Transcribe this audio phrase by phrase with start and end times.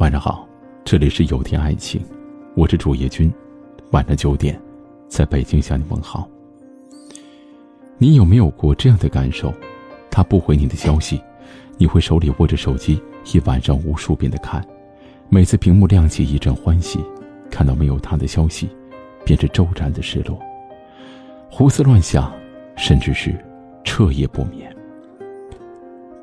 [0.00, 0.48] 晚上好，
[0.82, 2.00] 这里是有天爱情，
[2.56, 3.30] 我是主页君，
[3.90, 4.58] 晚上九点，
[5.08, 6.26] 在北京向你问好。
[7.98, 9.52] 你有没有过这样的感受？
[10.10, 11.20] 他不回你的消息，
[11.76, 12.98] 你会手里握着手机，
[13.30, 14.66] 一晚上无数遍的看，
[15.28, 16.98] 每次屏幕亮起一阵欢喜，
[17.50, 18.70] 看到没有他的消息，
[19.22, 20.40] 便是骤然的失落，
[21.50, 22.32] 胡思乱想，
[22.74, 23.38] 甚至是
[23.84, 24.74] 彻夜不眠。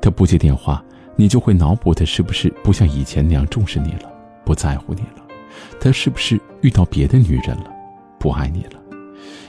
[0.02, 0.84] 他不接电话。
[1.20, 4.08] 你就会脑补他是不是不像以前那样重视你了，
[4.44, 5.26] 不在乎你了？
[5.80, 7.72] 他是不是遇到别的女人了，
[8.20, 8.80] 不爱你了，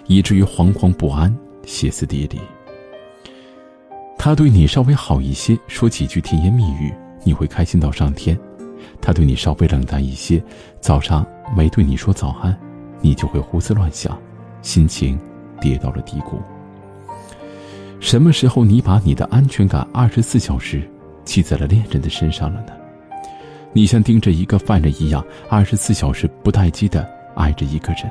[0.07, 1.31] 以至于惶惶不安、
[1.67, 2.39] 歇斯底里？
[4.17, 6.91] 他对你稍微好一些，说几句甜言蜜语，
[7.23, 8.35] 你会开心到上天；
[8.99, 10.43] 他对你稍微冷淡一些，
[10.81, 11.23] 早上
[11.55, 12.57] 没对你说早安，
[12.99, 14.19] 你就会胡思乱想，
[14.63, 15.19] 心情
[15.61, 16.41] 跌到了低谷。
[17.99, 20.81] 什么时候你把你的安全感二十四小时？
[21.29, 22.73] 系在了恋人的身上了呢。
[23.71, 28.09] 你像盯着一个犯人一样，二十四小时不待机的爱着一个人，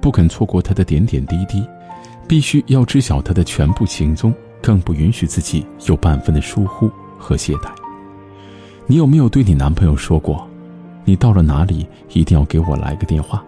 [0.00, 1.64] 不肯错过他的点点滴滴，
[2.26, 7.70] 必须要知晓他的全部行踪，更不允许自己有半分的疏忽和懈怠。
[8.88, 10.44] 你有没有对你男朋友说过，
[11.04, 13.44] 你到了哪里一定要给我来个电话，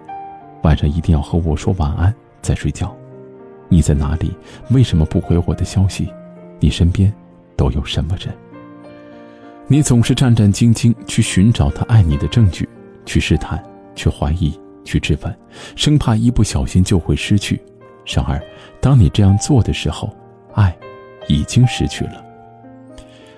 [0.62, 2.95] 晚上一定要和我说晚安再睡觉？
[3.69, 4.30] 你在哪里？
[4.70, 6.08] 为什么不回我的消息？
[6.61, 7.12] 你身边
[7.56, 8.33] 都有什么人？
[9.73, 12.69] 你总是战战兢兢去寻找他爱你的证据，
[13.07, 13.63] 去试探，
[13.95, 14.53] 去怀疑，
[14.85, 15.39] 去质问，
[15.77, 17.63] 生怕一不小心就会失去。
[18.05, 18.43] 然而，
[18.81, 20.13] 当你这样做的时候，
[20.55, 20.77] 爱
[21.29, 22.21] 已经失去了。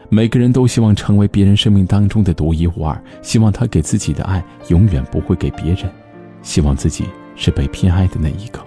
[0.09, 5.85] 每个人都希望成为别人生命当中的独一无二，希望他给自己的爱永远不会给别人，
[6.41, 7.05] 希望自己
[7.37, 8.59] 是被偏爱的那一个。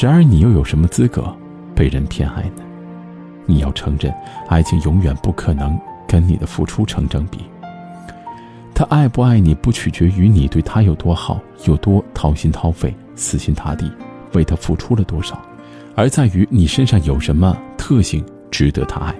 [0.00, 1.36] 然而，你又有什么资格
[1.74, 2.62] 被人偏爱呢？
[3.46, 4.14] 你要承认，
[4.46, 5.76] 爱情永远不可能。
[6.08, 7.38] 跟你的付出成正比。
[8.74, 13.92] 他爱不爱你，不取决于你对他有多好，有多掏心掏肺、死心塌地，
[14.32, 15.40] 为他付出了多少，
[15.94, 19.14] 而在于你身上有什么特性值得他爱。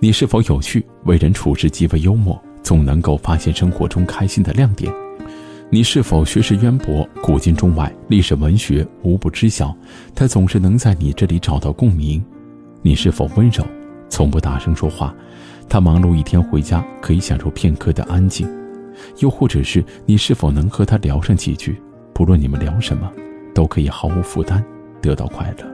[0.00, 4.92] 你是否有趣，为人处事极为幽默，总能够发现生活中开心的亮点？
[5.70, 9.74] 你是否学识渊博，古今中外历史文学无不知晓，
[10.14, 12.22] 他总是能在你这里找到共鸣？
[12.82, 13.66] 你是否温柔，
[14.10, 15.14] 从不大声说话？
[15.68, 18.46] 他忙碌一天回家，可以享受片刻的安静；
[19.18, 21.80] 又或者是你是否能和他聊上几句，
[22.12, 23.10] 不论你们聊什么，
[23.54, 24.64] 都可以毫无负担
[25.02, 25.66] 得到快乐。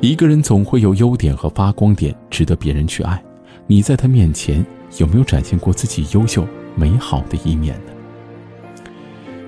[0.00, 3.22] 一个人总会有优点和发光点，值得别人去爱。
[3.66, 4.64] 你在他面前
[4.98, 7.92] 有没有展现过自己优秀美好的一面呢？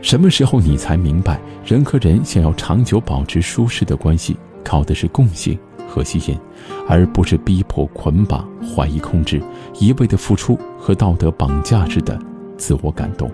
[0.02, 5.58] 什么时候你才明白，人和人想要长久保持舒适的关系，靠的是共性？
[5.96, 6.38] 和吸引，
[6.86, 9.40] 而不是逼迫、捆绑、怀疑、控制，
[9.78, 12.18] 一味的付出和道德绑架式的
[12.58, 13.30] 自我感动。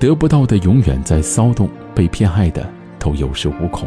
[0.00, 2.66] 得不到的永远在骚动，被偏爱的
[2.98, 3.86] 都有恃无恐。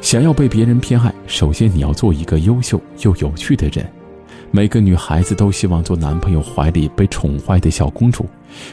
[0.00, 3.84] 想要被别人偏爱，首先你要做一个优秀又有趣的人。
[4.52, 8.26] 每个女孩子都希望做男朋友怀里被宠坏的小公主。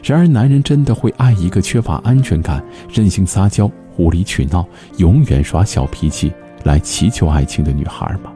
[0.04, 4.68] 然而，男人真的会爱一个缺乏安全感、任性撒娇、无理取闹、
[4.98, 6.32] 永远耍小脾气？
[6.64, 8.32] 来祈求爱情的女孩吗？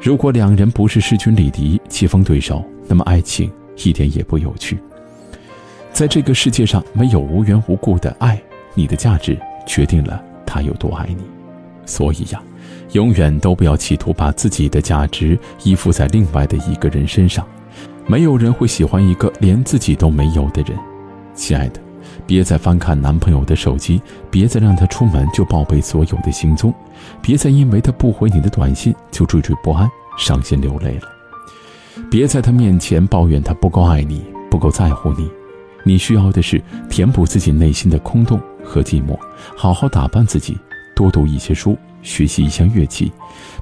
[0.00, 3.50] 如果两人不是势均力敌、棋逢对手，那么爱情
[3.84, 4.78] 一点也不有趣。
[5.92, 8.40] 在这个世界上，没有无缘无故的爱，
[8.74, 11.22] 你的价值决定了他有多爱你。
[11.84, 12.42] 所以呀，
[12.92, 17.46] 永远都不要企图把自己的价值依附在另外的一个人身上。
[18.06, 20.78] 没有人会喜欢一个连自己都没有的人，
[21.34, 21.80] 亲爱的。
[22.30, 26.72] 别再翻看男朋友的手机，别再让他出门就报备所有的行踪，
[27.20, 31.08] 别再因为他不回你的短信就惴惴不安、伤心流泪了。
[32.08, 35.28] 别在他面前抱怨他不够爱你、不够在乎你。
[35.82, 39.18] 你需要的是填补自己内心的空洞和寂寞，
[39.56, 40.56] 好好打扮自己，
[40.94, 43.10] 多读一些书，学习一项乐器，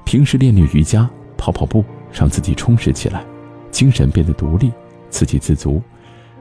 [0.04, 1.08] 平时练练瑜伽、
[1.38, 3.24] 跑跑步，让自己充实起来，
[3.70, 4.70] 精神变得独立、
[5.08, 5.80] 自给自足。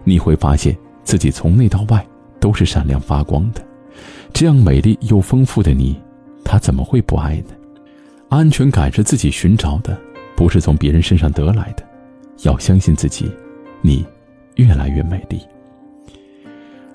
[0.04, 2.06] 你会发现自己从内到外。
[2.40, 3.62] 都是闪亮发光的，
[4.34, 6.00] 这样美丽又丰富的你，
[6.44, 7.54] 他怎么会不爱呢？
[8.30, 9.98] 安全感是自己寻找的，
[10.36, 11.84] 不是从别人身上得来的。
[12.44, 13.32] 要相信自己，
[13.82, 14.06] 你
[14.56, 15.40] 越来越美丽。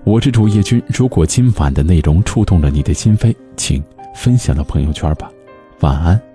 [0.04, 3.82] 我是主页君，如果今晚的内容触动了你的心扉，请
[4.14, 5.30] 分享到朋友圈吧。
[5.80, 6.31] 晚安。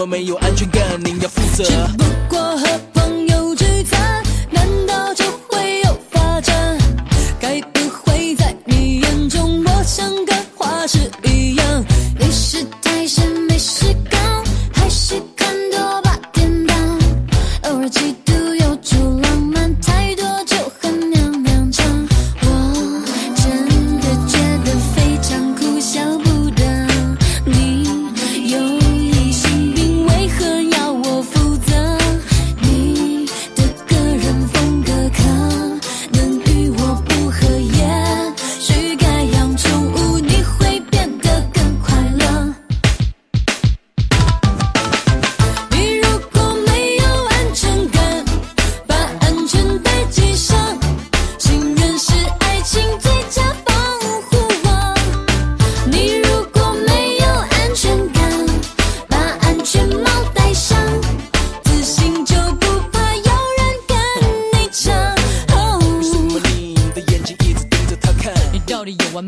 [0.00, 0.82] 么没有安全感？
[1.04, 2.69] 你要负责。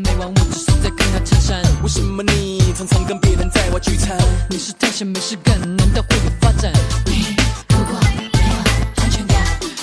[0.03, 4.17] 每晚我只是在看他衬衫为什么你常常跟别人在外聚餐？
[4.49, 6.71] 你是太闲没事干难道会有发展？
[7.05, 7.35] 你
[7.69, 8.55] 如果没有
[9.01, 9.37] 安全感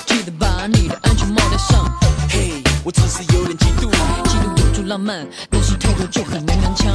[0.07, 1.85] 记得把你的安全帽戴上。
[2.29, 3.91] 嘿我只是有点嫉妒。
[4.25, 6.90] 嫉妒有助浪漫但是态度就很难拿腔